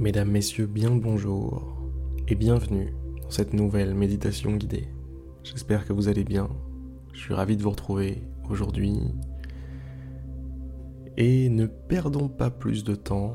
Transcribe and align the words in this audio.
Mesdames, 0.00 0.30
Messieurs, 0.30 0.64
bien 0.64 0.88
le 0.94 0.98
bonjour 0.98 1.76
et 2.26 2.34
bienvenue 2.34 2.94
dans 3.20 3.28
cette 3.28 3.52
nouvelle 3.52 3.92
méditation 3.92 4.56
guidée. 4.56 4.88
J'espère 5.44 5.84
que 5.84 5.92
vous 5.92 6.08
allez 6.08 6.24
bien. 6.24 6.48
Je 7.12 7.20
suis 7.20 7.34
ravi 7.34 7.54
de 7.54 7.62
vous 7.62 7.68
retrouver 7.68 8.22
aujourd'hui. 8.48 8.98
Et 11.18 11.50
ne 11.50 11.66
perdons 11.66 12.30
pas 12.30 12.48
plus 12.48 12.82
de 12.82 12.94
temps. 12.94 13.34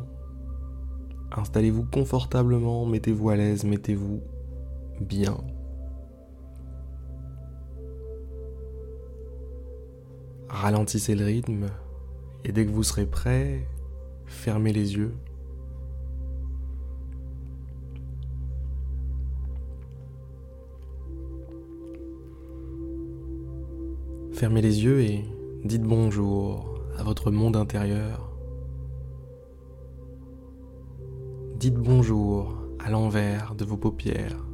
Installez-vous 1.38 1.86
confortablement, 1.86 2.88
mettez-vous 2.88 3.30
à 3.30 3.36
l'aise, 3.36 3.64
mettez-vous 3.64 4.24
bien. 5.00 5.38
Ralentissez 10.50 11.14
le 11.14 11.26
rythme 11.26 11.68
et 12.44 12.52
dès 12.52 12.66
que 12.66 12.72
vous 12.72 12.82
serez 12.82 13.06
prêt, 13.06 13.68
fermez 14.26 14.74
les 14.74 14.96
yeux. 14.96 15.14
Fermez 24.36 24.62
les 24.62 24.84
yeux 24.84 25.00
et 25.00 25.24
dites 25.64 25.84
bonjour 25.84 26.82
à 26.98 27.04
votre 27.04 27.32
monde 27.32 27.56
intérieur. 27.56 28.34
Dites 31.56 31.76
bonjour 31.76 32.54
à 32.80 32.90
l'envers 32.90 33.56
de 33.56 33.64
vos 33.64 33.78
paupières. 33.78 34.46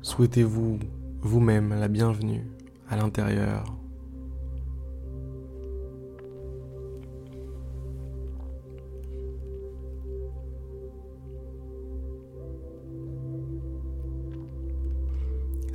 Souhaitez-vous 0.00 0.78
vous-même 1.20 1.78
la 1.78 1.88
bienvenue 1.88 2.46
à 2.88 2.96
l'intérieur 2.96 3.76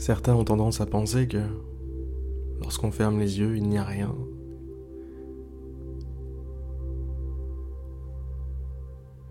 Certains 0.04 0.36
ont 0.36 0.44
tendance 0.44 0.82
à 0.82 0.86
penser 0.86 1.30
que 1.30 1.42
lorsqu'on 2.60 2.92
ferme 2.92 3.20
les 3.20 3.40
yeux, 3.40 3.56
il 3.56 3.64
n'y 3.70 3.78
a 3.78 3.86
rien. 3.86 4.14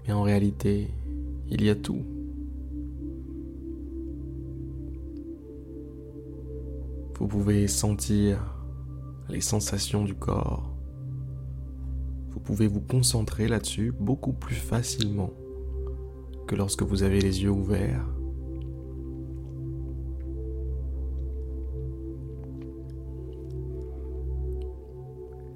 Mais 0.07 0.15
en 0.15 0.23
réalité, 0.23 0.89
il 1.51 1.63
y 1.63 1.69
a 1.69 1.75
tout. 1.75 2.03
Vous 7.19 7.27
pouvez 7.27 7.69
sentir 7.69 8.65
les 9.29 9.43
sensations 9.43 10.07
du 10.07 10.15
corps. 10.15 10.75
Vous 12.31 12.41
pouvez 12.41 12.67
vous 12.67 12.81
concentrer 12.81 13.47
là-dessus 13.47 13.93
beaucoup 13.93 14.33
plus 14.33 14.55
facilement 14.55 15.35
que 16.47 16.55
lorsque 16.55 16.83
vous 16.83 17.03
avez 17.03 17.21
les 17.21 17.43
yeux 17.43 17.51
ouverts 17.51 18.07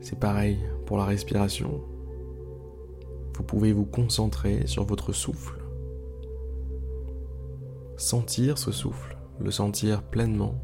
C'est 0.09 0.21
pareil 0.21 0.61
pour 0.85 0.99
la 0.99 1.05
respiration. 1.05 1.83
Vous 3.35 3.43
pouvez 3.43 3.73
vous 3.73 3.85
concentrer 3.85 4.65
sur 4.69 4.85
votre 4.85 5.13
souffle. 5.13 5.59
Sentir 7.97 8.57
ce 8.57 8.71
souffle, 8.71 9.19
le 9.41 9.51
sentir 9.51 10.05
pleinement. 10.05 10.63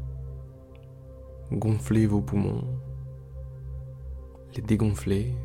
Gonfler 1.51 2.07
vos 2.07 2.21
poumons, 2.21 2.63
les 4.55 4.61
dégonfler. 4.61 5.35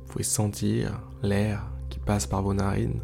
Vous 0.00 0.12
pouvez 0.12 0.24
sentir 0.24 1.00
l'air 1.22 1.72
qui 1.88 2.00
passe 2.00 2.26
par 2.26 2.42
vos 2.42 2.52
narines, 2.52 3.00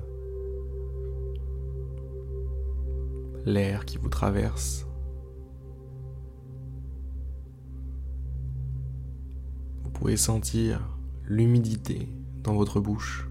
l'air 3.47 3.87
qui 3.87 3.97
vous 3.97 4.11
traverse 4.11 4.90
pouvez 10.01 10.17
sentir 10.17 10.81
l'humidité 11.27 12.09
dans 12.43 12.55
votre 12.55 12.81
bouche. 12.81 13.29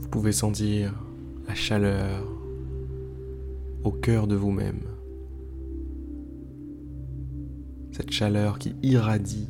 Vous 0.00 0.08
pouvez 0.08 0.32
sentir 0.32 0.92
la 1.46 1.54
chaleur 1.54 2.26
au 3.84 3.92
cœur 3.92 4.26
de 4.26 4.34
vous-même. 4.34 4.82
Cette 7.92 8.10
chaleur 8.10 8.58
qui 8.58 8.74
irradie 8.82 9.48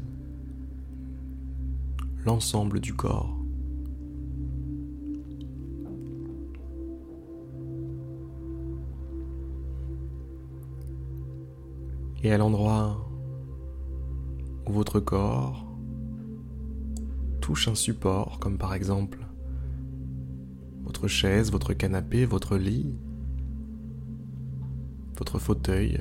l'ensemble 2.27 2.81
du 2.81 2.93
corps. 2.93 3.44
Et 12.25 12.33
à 12.33 12.39
l'endroit 12.39 13.07
où 14.67 14.73
votre 14.73 14.99
corps 14.99 15.67
touche 17.43 17.69
un 17.69 17.75
support, 17.75 18.39
comme 18.39 18.57
par 18.57 18.73
exemple 18.73 19.19
votre 20.85 21.07
chaise, 21.07 21.53
votre 21.53 21.75
canapé, 21.75 22.25
votre 22.25 22.57
lit, 22.57 22.95
votre 25.19 25.39
fauteuil, 25.39 26.01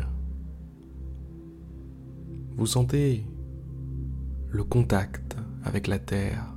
vous 2.55 2.67
sentez 2.67 3.25
le 4.49 4.63
contact 4.63 5.35
avec 5.63 5.87
la 5.87 5.99
terre. 5.99 6.55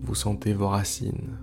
Vous 0.00 0.14
sentez 0.14 0.54
vos 0.54 0.68
racines. 0.68 1.36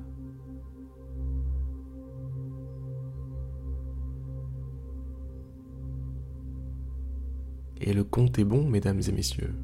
Et 7.83 7.93
le 7.93 8.03
compte 8.03 8.37
est 8.37 8.43
bon, 8.43 8.69
mesdames 8.69 9.01
et 9.07 9.11
messieurs. 9.11 9.55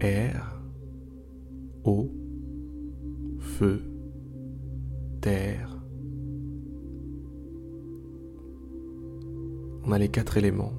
Air, 0.00 0.62
eau, 1.82 2.08
feu, 3.40 3.82
terre. 5.20 5.76
On 9.84 9.90
a 9.90 9.98
les 9.98 10.08
quatre 10.08 10.36
éléments. 10.36 10.72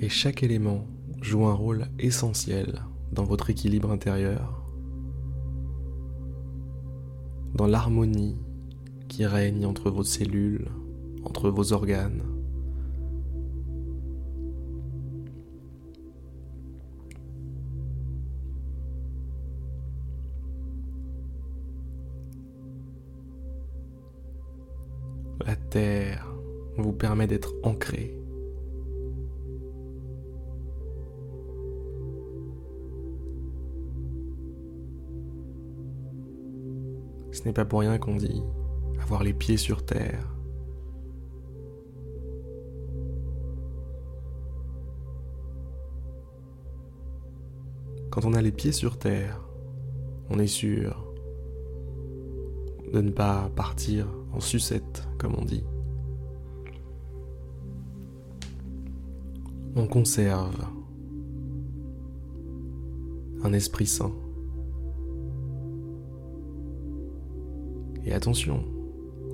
Et 0.00 0.08
chaque 0.08 0.42
élément 0.42 0.86
joue 1.20 1.44
un 1.44 1.54
rôle 1.54 1.86
essentiel 2.00 2.82
dans 3.12 3.24
votre 3.24 3.50
équilibre 3.50 3.92
intérieur 3.92 4.59
dans 7.60 7.66
l'harmonie 7.66 8.38
qui 9.06 9.26
règne 9.26 9.66
entre 9.66 9.90
vos 9.90 10.02
cellules, 10.02 10.70
entre 11.26 11.50
vos 11.50 11.74
organes. 11.74 12.22
La 25.44 25.56
Terre 25.56 26.32
vous 26.78 26.94
permet 26.94 27.26
d'être 27.26 27.52
ancré 27.62 28.19
Ce 37.40 37.46
n'est 37.46 37.54
pas 37.54 37.64
pour 37.64 37.80
rien 37.80 37.96
qu'on 37.96 38.16
dit 38.16 38.42
avoir 39.00 39.22
les 39.22 39.32
pieds 39.32 39.56
sur 39.56 39.82
terre. 39.82 40.28
Quand 48.10 48.26
on 48.26 48.34
a 48.34 48.42
les 48.42 48.52
pieds 48.52 48.72
sur 48.72 48.98
terre, 48.98 49.40
on 50.28 50.38
est 50.38 50.46
sûr 50.46 51.14
de 52.92 53.00
ne 53.00 53.10
pas 53.10 53.50
partir 53.56 54.06
en 54.34 54.40
sucette, 54.40 55.08
comme 55.16 55.34
on 55.34 55.46
dit. 55.46 55.64
On 59.76 59.86
conserve 59.86 60.62
un 63.42 63.52
esprit 63.54 63.86
sain. 63.86 64.12
Et 68.04 68.12
attention, 68.12 68.64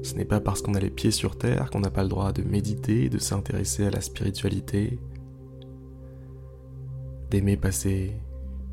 ce 0.03 0.15
n'est 0.15 0.25
pas 0.25 0.41
parce 0.41 0.63
qu'on 0.63 0.75
a 0.75 0.81
les 0.81 0.91
pieds 0.91 1.11
sur 1.11 1.37
terre 1.37 1.71
qu'on 1.71 1.81
n'a 1.81 1.91
pas 1.91 2.03
le 2.03 2.09
droit 2.09 2.33
de 2.33 2.43
méditer, 2.43 3.09
de 3.09 3.19
s'intéresser 3.19 3.87
à 3.87 3.91
la 3.91 4.01
spiritualité, 4.01 4.99
d'aimer 7.31 7.57
passer 7.57 8.13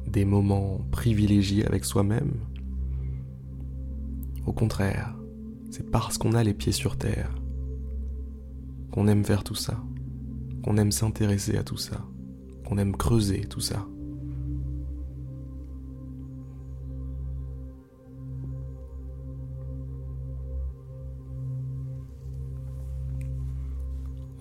des 0.07 0.25
moments 0.25 0.79
privilégiés 0.91 1.65
avec 1.65 1.85
soi-même. 1.85 2.33
Au 4.45 4.53
contraire, 4.53 5.15
c'est 5.71 5.89
parce 5.89 6.17
qu'on 6.17 6.33
a 6.33 6.43
les 6.43 6.53
pieds 6.53 6.71
sur 6.71 6.97
terre 6.97 7.33
qu'on 8.91 9.07
aime 9.07 9.25
faire 9.25 9.43
tout 9.43 9.55
ça, 9.55 9.83
qu'on 10.63 10.77
aime 10.77 10.91
s'intéresser 10.91 11.57
à 11.57 11.63
tout 11.63 11.77
ça, 11.77 12.05
qu'on 12.63 12.77
aime 12.77 12.95
creuser 12.95 13.41
tout 13.41 13.59
ça. 13.59 13.87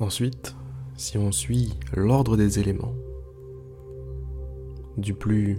Ensuite, 0.03 0.57
si 0.97 1.17
on 1.17 1.31
suit 1.31 1.79
l'ordre 1.95 2.37
des 2.37 2.59
éléments, 2.59 2.97
du 4.97 5.15
plus 5.15 5.59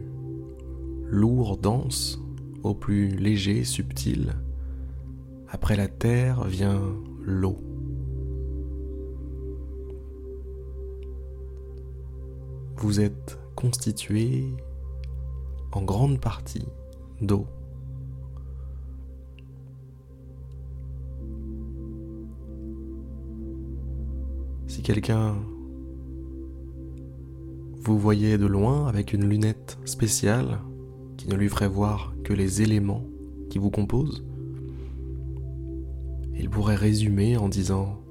lourd, 1.05 1.55
dense, 1.55 2.19
au 2.61 2.73
plus 2.75 3.07
léger, 3.07 3.63
subtil, 3.63 4.33
après 5.47 5.77
la 5.77 5.87
terre 5.87 6.43
vient 6.43 6.81
l'eau. 7.21 7.55
Vous 12.75 12.99
êtes 12.99 13.39
constitué 13.55 14.43
en 15.71 15.83
grande 15.83 16.19
partie 16.19 16.67
d'eau. 17.21 17.47
Si 24.73 24.81
quelqu'un 24.81 25.35
vous 27.83 27.99
voyait 27.99 28.39
de 28.39 28.47
loin 28.47 28.87
avec 28.87 29.13
une 29.13 29.29
lunette 29.29 29.77
spéciale 29.85 30.61
qui 31.15 31.27
ne 31.27 31.35
lui 31.35 31.47
ferait 31.47 31.67
voir 31.67 32.15
que 32.23 32.33
les 32.33 32.63
éléments 32.63 33.05
qui 33.51 33.59
vous 33.59 33.69
composent, 33.69 34.25
il 36.35 36.49
pourrait 36.49 36.75
résumer 36.75 37.37
en 37.37 37.49
disant 37.49 38.01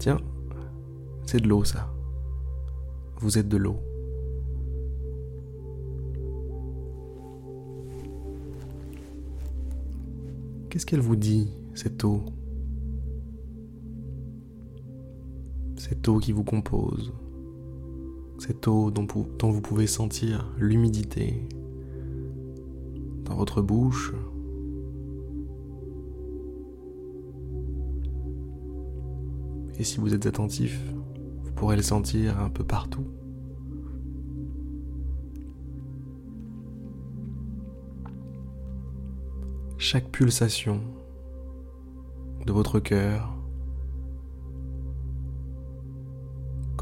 Tiens, 0.00 0.20
c'est 1.26 1.40
de 1.40 1.46
l'eau 1.46 1.62
ça. 1.62 1.94
Vous 3.20 3.38
êtes 3.38 3.48
de 3.48 3.56
l'eau. 3.56 3.76
Qu'est-ce 10.70 10.86
qu'elle 10.86 11.02
vous 11.02 11.14
dit, 11.14 11.50
cette 11.74 12.02
eau? 12.02 12.24
Cette 15.80 16.06
eau 16.08 16.18
qui 16.18 16.32
vous 16.32 16.44
compose, 16.44 17.10
cette 18.36 18.68
eau 18.68 18.90
dont, 18.90 19.06
vous 19.06 19.60
pouvez 19.62 19.86
sentir 19.86 20.52
l'humidité 20.58 21.48
dans 23.24 23.34
votre 23.34 23.62
bouche, 23.62 24.12
Et 29.78 29.84
si 29.84 29.98
vous 29.98 30.12
êtes 30.12 30.26
attentif, 30.26 30.78
vous 31.42 31.52
pourrez 31.52 31.76
le 31.76 31.82
sentir 31.82 32.38
un 32.38 32.50
peu 32.50 32.62
partout. 32.62 33.06
Chaque 39.78 40.10
pulsation 40.10 40.82
de 42.44 42.52
votre 42.52 42.80
cœur 42.80 43.39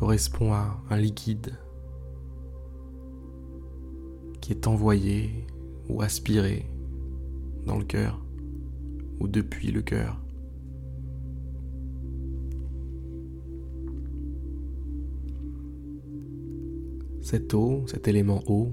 correspond 0.08 0.55
à 0.55 0.82
un 0.88 0.96
liquide 0.96 1.50
qui 4.40 4.52
est 4.52 4.66
envoyé 4.66 5.44
ou 5.90 6.00
aspiré 6.00 6.64
dans 7.66 7.76
le 7.76 7.84
cœur 7.84 8.19
ou 9.20 9.28
depuis 9.28 9.70
le 9.70 9.82
cœur. 9.82 10.19
Cette 17.20 17.52
eau, 17.52 17.84
cet 17.87 18.08
élément 18.08 18.43
eau, 18.46 18.70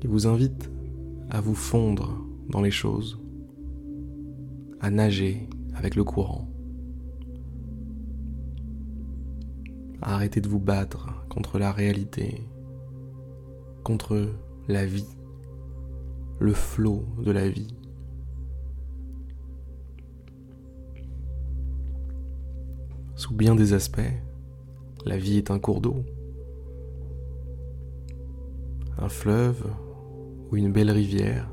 qui 0.00 0.06
vous 0.06 0.26
invite 0.26 0.70
à 1.28 1.42
vous 1.42 1.54
fondre 1.54 2.24
dans 2.48 2.62
les 2.62 2.70
choses, 2.70 3.20
à 4.80 4.90
nager 4.90 5.50
avec 5.74 5.96
le 5.96 6.04
courant, 6.04 6.51
à 10.02 10.14
arrêter 10.14 10.40
de 10.40 10.48
vous 10.48 10.58
battre 10.58 11.08
contre 11.28 11.58
la 11.58 11.72
réalité, 11.72 12.42
contre 13.84 14.28
la 14.68 14.84
vie, 14.84 15.16
le 16.40 16.52
flot 16.52 17.04
de 17.18 17.30
la 17.30 17.48
vie. 17.48 17.74
Sous 23.14 23.34
bien 23.34 23.54
des 23.54 23.72
aspects, 23.72 24.00
la 25.04 25.16
vie 25.16 25.38
est 25.38 25.50
un 25.52 25.60
cours 25.60 25.80
d'eau, 25.80 26.04
un 28.98 29.08
fleuve 29.08 29.64
ou 30.50 30.56
une 30.56 30.72
belle 30.72 30.90
rivière. 30.90 31.48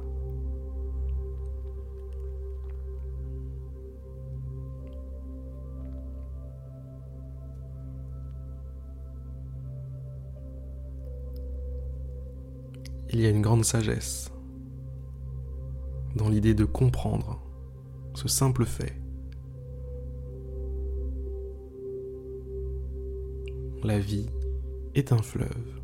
Il 13.19 13.23
y 13.23 13.25
a 13.25 13.31
une 13.31 13.41
grande 13.41 13.65
sagesse 13.65 14.31
dans 16.15 16.29
l'idée 16.29 16.53
de 16.53 16.63
comprendre 16.63 17.41
ce 18.13 18.29
simple 18.29 18.63
fait. 18.63 18.95
La 23.83 23.99
vie 23.99 24.29
est 24.95 25.11
un 25.11 25.21
fleuve. 25.21 25.81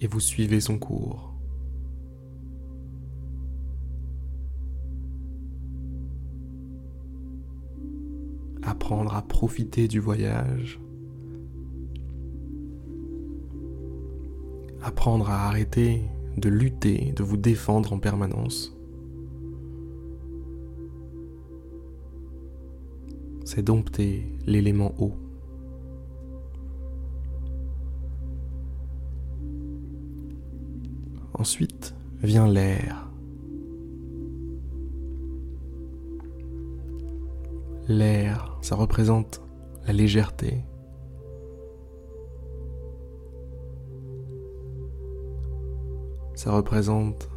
et 0.00 0.06
vous 0.06 0.20
suivez 0.20 0.60
son 0.60 0.78
cours. 0.78 1.34
Apprendre 8.62 9.12
à 9.16 9.22
profiter 9.22 9.88
du 9.88 9.98
voyage. 9.98 10.78
Apprendre 14.86 15.28
à 15.30 15.48
arrêter 15.48 16.04
de 16.36 16.48
lutter, 16.48 17.12
de 17.16 17.24
vous 17.24 17.36
défendre 17.36 17.92
en 17.92 17.98
permanence. 17.98 18.72
C'est 23.44 23.64
dompter 23.64 24.32
l'élément 24.46 24.94
haut. 25.00 25.16
Ensuite 31.34 31.96
vient 32.22 32.46
l'air. 32.46 33.10
L'air, 37.88 38.56
ça 38.62 38.76
représente 38.76 39.42
la 39.84 39.92
légèreté. 39.92 40.62
Ça 46.46 46.52
représente 46.52 47.28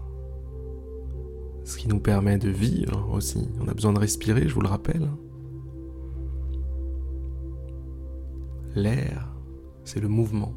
ce 1.63 1.79
qui 1.79 1.87
nous 1.87 1.99
permet 1.99 2.37
de 2.37 2.47
vivre 2.47 3.09
aussi. 3.11 3.49
On 3.59 3.67
a 3.67 3.73
besoin 3.73 3.91
de 3.91 3.97
respirer, 3.97 4.47
je 4.47 4.53
vous 4.53 4.61
le 4.61 4.67
rappelle. 4.67 5.09
L'air, 8.75 9.33
c'est 9.83 9.99
le 9.99 10.09
mouvement. 10.09 10.53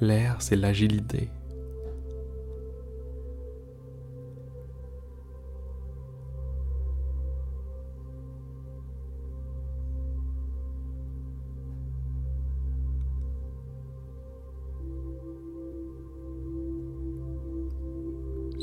L'air, 0.00 0.36
c'est 0.38 0.54
l'agilité. 0.54 1.30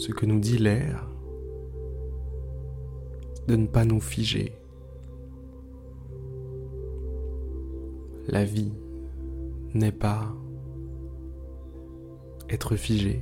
ce 0.07 0.13
que 0.13 0.25
nous 0.25 0.39
dit 0.39 0.57
l'air, 0.57 1.05
de 3.49 3.57
ne 3.57 3.67
pas 3.67 3.83
nous 3.83 3.99
figer. 3.99 4.53
La 8.29 8.45
vie 8.45 8.71
n'est 9.73 9.91
pas 9.91 10.33
être 12.49 12.77
figé. 12.77 13.21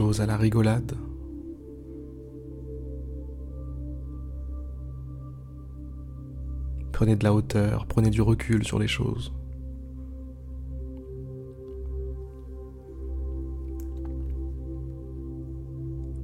À 0.00 0.26
la 0.26 0.38
rigolade. 0.38 0.96
Prenez 6.92 7.14
de 7.14 7.24
la 7.24 7.34
hauteur, 7.34 7.84
prenez 7.86 8.08
du 8.08 8.22
recul 8.22 8.64
sur 8.64 8.78
les 8.78 8.88
choses. 8.88 9.34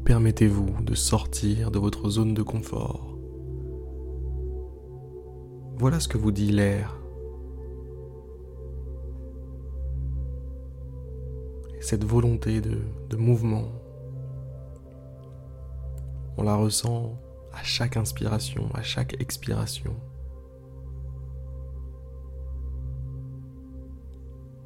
Permettez-vous 0.06 0.82
de 0.82 0.94
sortir 0.94 1.70
de 1.70 1.78
votre 1.78 2.08
zone 2.08 2.32
de 2.32 2.42
confort. 2.42 3.18
Voilà 5.78 6.00
ce 6.00 6.08
que 6.08 6.16
vous 6.16 6.32
dit 6.32 6.52
l'air 6.52 6.98
cette 11.88 12.04
volonté 12.04 12.60
de, 12.60 13.16
mouvement, 13.16 13.72
on 16.36 16.42
la 16.42 16.54
ressent 16.54 17.18
à 17.54 17.62
chaque 17.62 17.96
inspiration, 17.96 18.68
à 18.74 18.82
chaque 18.82 19.18
expiration. 19.22 19.96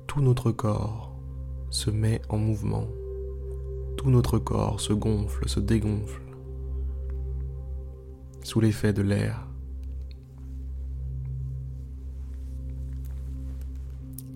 Tout 0.08 0.20
notre 0.20 0.50
corps 0.50 1.14
se 1.70 1.92
met 1.92 2.20
en 2.28 2.38
mouvement. 2.38 2.88
Tout 3.96 4.10
notre 4.10 4.40
corps 4.40 4.80
se 4.80 4.92
gonfle, 4.92 5.48
se 5.48 5.60
dégonfle 5.60 6.22
sous 8.42 8.58
l'effet 8.58 8.92
de 8.92 9.02
l'air. 9.02 9.46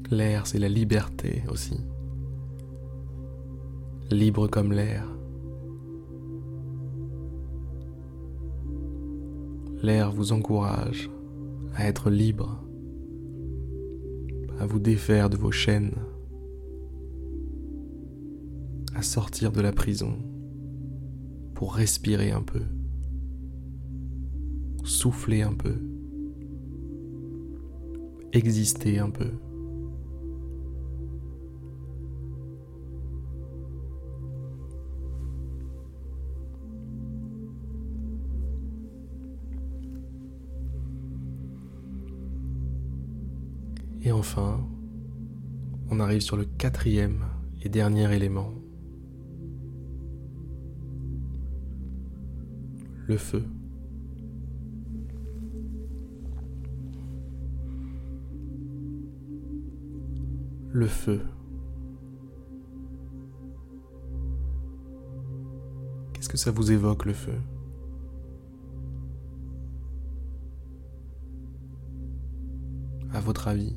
L'air, 0.09 0.47
c'est 0.47 0.61
la 0.61 0.69
liberté 0.69 1.43
aussi 1.49 1.81
libre 4.11 4.47
comme 4.47 4.73
l'air. 4.73 5.09
L'air 9.83 10.13
vous 10.13 10.33
encourage 10.33 11.11
à 11.75 11.87
être 11.89 12.09
libre, 12.09 12.65
à 14.59 14.67
vous 14.67 14.79
défaire 14.79 15.29
de 15.29 15.37
vos 15.37 15.51
chaînes, 15.51 15.95
à 18.95 19.03
sortir 19.03 19.53
de 19.53 19.61
la 19.61 19.73
prison 19.73 20.19
pour 21.55 21.75
respirer 21.75 22.31
un 22.31 22.43
peu, 22.43 22.63
souffler 24.85 25.43
un 25.43 25.55
peu, 25.55 25.75
exister 28.33 28.99
un 28.99 29.11
peu. 29.11 29.31
Et 44.07 44.13
enfin, 44.13 44.65
on 45.91 45.99
arrive 45.99 46.21
sur 46.21 46.37
le 46.37 46.45
quatrième 46.45 47.25
et 47.61 47.69
dernier 47.69 48.15
élément. 48.15 48.53
Le 53.09 53.17
feu. 53.17 53.43
Le 60.71 60.87
feu. 60.87 61.21
Qu'est-ce 66.13 66.29
que 66.29 66.37
ça 66.37 66.53
vous 66.53 66.71
évoque 66.71 67.07
le 67.07 67.13
feu? 67.13 67.35
À 73.13 73.19
votre 73.19 73.49
avis? 73.49 73.75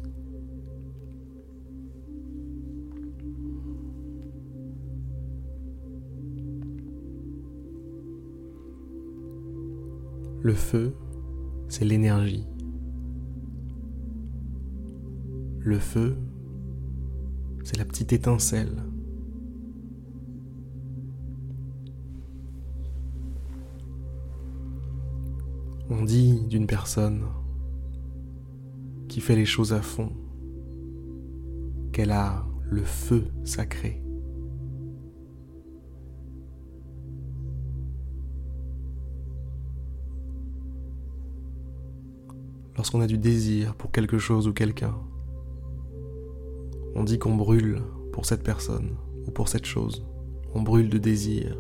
Le 10.41 10.53
feu, 10.53 10.96
c'est 11.67 11.84
l'énergie. 11.84 12.48
Le 15.60 15.77
feu, 15.77 16.17
c'est 17.63 17.77
la 17.77 17.84
petite 17.84 18.13
étincelle. 18.13 18.84
On 25.89 26.03
dit 26.03 26.46
d'une 26.48 26.67
personne 26.67 27.24
qui 29.10 29.19
fait 29.19 29.36
les 29.36 29.46
choses 29.46 29.74
à 29.74 29.81
fond 29.81 30.13
qu'elle 31.91 32.12
a 32.12 32.46
le 32.69 32.84
feu 32.84 33.25
sacré. 33.43 34.01
Lorsqu'on 42.79 43.01
a 43.01 43.07
du 43.07 43.17
désir 43.17 43.75
pour 43.75 43.91
quelque 43.91 44.17
chose 44.19 44.48
ou 44.48 44.53
quelqu'un. 44.53 44.95
On 46.95 47.03
dit 47.03 47.19
qu'on 47.19 47.36
brûle 47.36 47.81
pour 48.13 48.25
cette 48.25 48.41
personne 48.41 48.95
ou 49.27 49.31
pour 49.31 49.50
cette 49.50 49.65
chose. 49.65 50.07
On 50.55 50.62
brûle 50.62 50.89
de 50.89 50.98
désir, 50.98 51.57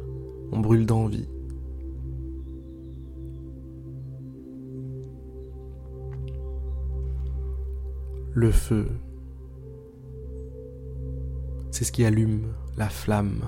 on 0.53 0.61
brûle 0.61 0.85
d'envie. 0.85 1.27
Le 8.33 8.51
feu, 8.51 8.87
c'est 11.69 11.83
ce 11.83 11.91
qui 11.91 12.05
allume 12.05 12.53
la 12.77 12.87
flamme. 12.87 13.41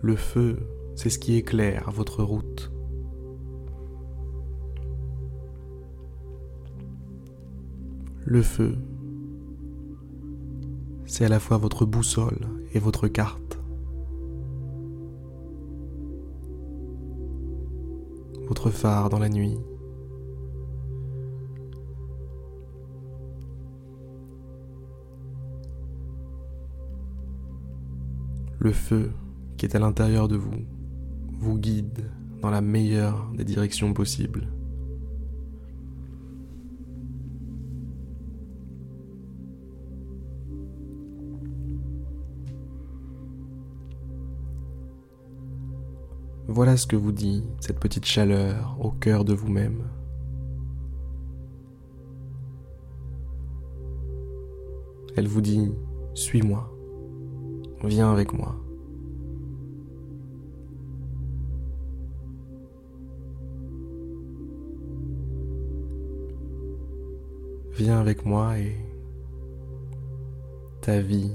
Le 0.00 0.16
feu, 0.16 0.56
c'est 0.96 1.10
ce 1.10 1.18
qui 1.18 1.36
éclaire 1.36 1.90
votre 1.90 2.22
route. 2.22 2.70
Le 8.26 8.42
feu, 8.42 8.76
c'est 11.04 11.26
à 11.26 11.28
la 11.28 11.40
fois 11.40 11.58
votre 11.58 11.84
boussole 11.84 12.46
et 12.72 12.78
votre 12.78 13.06
carte. 13.06 13.60
Votre 18.48 18.70
phare 18.70 19.10
dans 19.10 19.18
la 19.18 19.28
nuit. 19.28 19.58
Le 28.58 28.72
feu 28.72 29.12
qui 29.58 29.66
est 29.66 29.76
à 29.76 29.78
l'intérieur 29.78 30.28
de 30.28 30.36
vous 30.36 30.64
vous 31.44 31.58
guide 31.58 32.10
dans 32.40 32.48
la 32.48 32.62
meilleure 32.62 33.30
des 33.34 33.44
directions 33.44 33.92
possibles. 33.92 34.48
Voilà 46.48 46.78
ce 46.78 46.86
que 46.86 46.96
vous 46.96 47.12
dit 47.12 47.44
cette 47.60 47.78
petite 47.78 48.06
chaleur 48.06 48.78
au 48.80 48.90
cœur 48.90 49.26
de 49.26 49.34
vous-même. 49.34 49.82
Elle 55.14 55.28
vous 55.28 55.42
dit, 55.42 55.70
suis-moi, 56.14 56.74
viens 57.84 58.10
avec 58.10 58.32
moi, 58.32 58.56
viens 67.76 68.00
avec 68.00 68.24
moi 68.24 68.58
et 68.58 68.76
ta 70.80 71.00
vie 71.00 71.32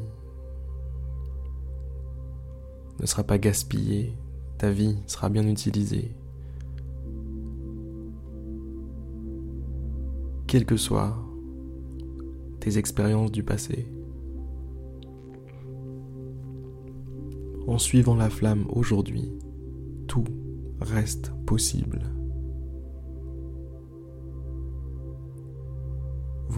ne 2.99 3.05
sera 3.05 3.23
pas 3.23 3.37
gaspillée, 3.37 4.13
ta 4.57 4.71
vie 4.71 4.97
sera 5.07 5.29
bien 5.29 5.47
utilisée. 5.47 6.11
Quelles 10.47 10.65
que 10.65 10.77
soient 10.77 11.17
tes 12.59 12.77
expériences 12.77 13.31
du 13.31 13.43
passé. 13.43 13.87
En 17.67 17.77
suivant 17.77 18.15
la 18.15 18.29
flamme 18.29 18.65
aujourd'hui, 18.69 19.31
tout 20.07 20.25
reste 20.81 21.31
possible. 21.45 22.18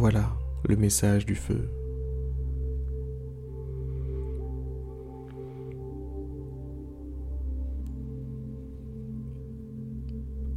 Voilà 0.02 0.36
le 0.68 0.76
message 0.78 1.28
du 1.28 1.36
feu. 1.36 1.70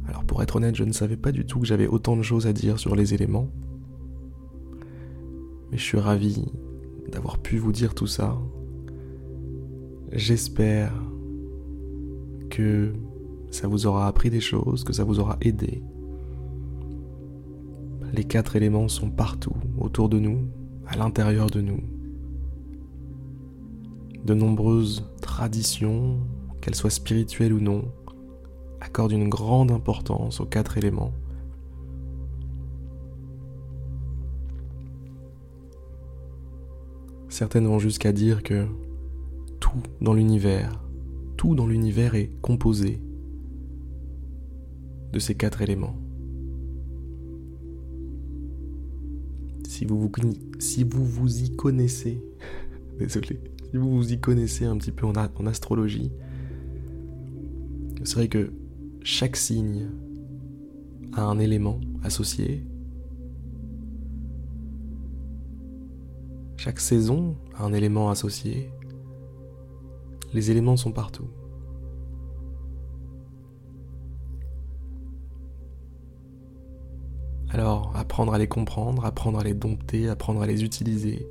Alors 0.07 0.23
pour 0.25 0.41
être 0.41 0.55
honnête, 0.55 0.75
je 0.75 0.83
ne 0.83 0.91
savais 0.91 1.15
pas 1.15 1.31
du 1.31 1.45
tout 1.45 1.59
que 1.59 1.67
j'avais 1.67 1.85
autant 1.85 2.17
de 2.17 2.23
choses 2.23 2.47
à 2.47 2.53
dire 2.53 2.79
sur 2.79 2.95
les 2.95 3.13
éléments. 3.13 3.51
Mais 5.69 5.77
je 5.77 5.83
suis 5.83 5.99
ravi 5.99 6.51
d'avoir 7.11 7.37
pu 7.37 7.59
vous 7.59 7.71
dire 7.71 7.93
tout 7.93 8.07
ça. 8.07 8.39
J'espère 10.11 10.91
que 12.49 12.93
ça 13.51 13.67
vous 13.67 13.85
aura 13.85 14.07
appris 14.07 14.31
des 14.31 14.41
choses, 14.41 14.83
que 14.83 14.91
ça 14.91 15.03
vous 15.03 15.19
aura 15.19 15.37
aidé. 15.41 15.83
Les 18.15 18.23
quatre 18.23 18.55
éléments 18.55 18.87
sont 18.87 19.09
partout, 19.09 19.57
autour 19.77 20.07
de 20.07 20.19
nous, 20.19 20.47
à 20.87 20.95
l'intérieur 20.95 21.49
de 21.49 21.59
nous. 21.59 21.81
De 24.23 24.33
nombreuses 24.33 25.05
traditions, 25.21 26.19
qu'elles 26.61 26.75
soient 26.75 26.89
spirituelles 26.89 27.51
ou 27.51 27.59
non, 27.59 27.91
accordent 28.79 29.11
une 29.11 29.27
grande 29.27 29.69
importance 29.69 30.39
aux 30.39 30.45
quatre 30.45 30.77
éléments. 30.77 31.11
Certaines 37.27 37.67
vont 37.67 37.79
jusqu'à 37.79 38.13
dire 38.13 38.43
que 38.43 38.65
tout 39.59 39.83
dans 39.99 40.13
l'univers, 40.13 40.81
tout 41.35 41.53
dans 41.53 41.67
l'univers 41.67 42.15
est 42.15 42.31
composé 42.41 43.01
de 45.11 45.19
ces 45.19 45.35
quatre 45.35 45.61
éléments. 45.61 45.97
Si 49.75 49.83
vous 49.83 49.99
vous, 51.05 51.43
y 51.43 51.53
connaissez, 51.57 52.23
désolé, 52.97 53.41
si 53.69 53.77
vous 53.77 53.91
vous 53.91 54.13
y 54.13 54.19
connaissez 54.21 54.63
un 54.63 54.77
petit 54.77 54.93
peu 54.93 55.05
en, 55.05 55.13
en 55.17 55.45
astrologie, 55.45 56.13
c'est 58.05 58.15
vrai 58.15 58.29
que 58.29 58.53
chaque 59.03 59.35
signe 59.35 59.89
a 61.11 61.23
un 61.23 61.39
élément 61.39 61.81
associé. 62.03 62.65
Chaque 66.55 66.79
saison 66.79 67.35
a 67.55 67.65
un 67.65 67.73
élément 67.73 68.09
associé. 68.09 68.71
Les 70.33 70.51
éléments 70.51 70.77
sont 70.77 70.93
partout. 70.93 71.27
Apprendre 78.05 78.35
à 78.35 78.37
les 78.37 78.47
comprendre, 78.47 79.03
apprendre 79.03 79.39
à 79.39 79.43
les 79.43 79.55
dompter, 79.55 80.09
apprendre 80.09 80.43
à 80.43 80.45
les 80.45 80.63
utiliser 80.63 81.27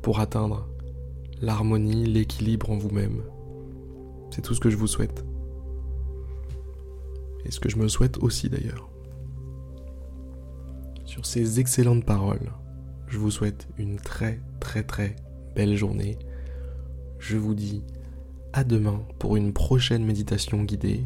pour 0.00 0.20
atteindre 0.20 0.68
l'harmonie, 1.42 2.06
l'équilibre 2.06 2.70
en 2.70 2.78
vous-même. 2.78 3.24
C'est 4.30 4.42
tout 4.42 4.54
ce 4.54 4.60
que 4.60 4.70
je 4.70 4.76
vous 4.76 4.86
souhaite. 4.86 5.24
Et 7.44 7.50
ce 7.50 7.58
que 7.58 7.68
je 7.68 7.78
me 7.78 7.88
souhaite 7.88 8.18
aussi 8.18 8.48
d'ailleurs. 8.48 8.88
Sur 11.04 11.26
ces 11.26 11.58
excellentes 11.58 12.04
paroles, 12.04 12.52
je 13.08 13.18
vous 13.18 13.32
souhaite 13.32 13.66
une 13.76 13.96
très 13.96 14.40
très 14.60 14.84
très 14.84 15.16
belle 15.56 15.74
journée. 15.74 16.16
Je 17.18 17.36
vous 17.36 17.54
dis 17.54 17.82
à 18.52 18.62
demain 18.62 19.02
pour 19.18 19.34
une 19.34 19.52
prochaine 19.52 20.04
méditation 20.04 20.62
guidée. 20.62 21.04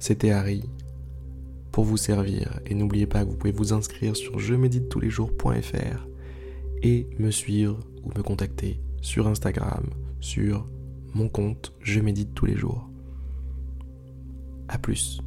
C'était 0.00 0.32
Harry 0.32 0.64
pour 1.72 1.84
vous 1.84 1.96
servir. 1.96 2.60
Et 2.66 2.74
n'oubliez 2.74 3.06
pas 3.06 3.24
que 3.24 3.30
vous 3.30 3.36
pouvez 3.36 3.52
vous 3.52 3.72
inscrire 3.72 4.16
sur 4.16 4.38
je 4.38 4.54
médite 4.54 4.88
tous 4.88 5.00
les 5.00 5.10
jours.fr 5.10 6.06
et 6.82 7.06
me 7.18 7.30
suivre 7.30 7.78
ou 8.02 8.08
me 8.16 8.22
contacter 8.22 8.80
sur 9.02 9.28
Instagram, 9.28 9.86
sur 10.20 10.66
mon 11.14 11.28
compte 11.28 11.72
Je 11.80 12.00
médite 12.00 12.34
tous 12.34 12.46
les 12.46 12.56
jours. 12.56 12.88
A 14.68 14.78
plus. 14.78 15.20